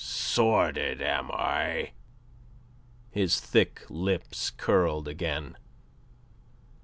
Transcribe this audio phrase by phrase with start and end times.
[0.03, 1.91] "Sordid, am I?"
[3.11, 5.55] His thick lips curled again.